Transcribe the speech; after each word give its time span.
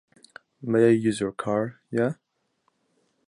May 0.63 0.87
I 0.87 0.89
use 0.93 1.19
your 1.19 1.31
car, 1.31 1.79
yeah? 1.91 2.13